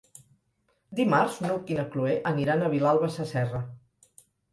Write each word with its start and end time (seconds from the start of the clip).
Dimarts 0.99 1.35
n'Hug 1.43 1.69
i 1.73 1.77
na 1.79 1.85
Cloè 1.95 2.13
aniran 2.31 2.63
a 2.63 2.71
Vilalba 2.75 3.11
Sasserra. 3.17 3.61